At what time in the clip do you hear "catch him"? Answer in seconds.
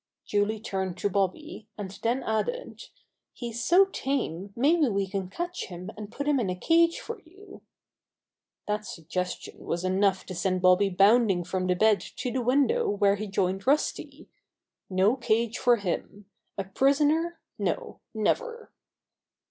5.29-5.91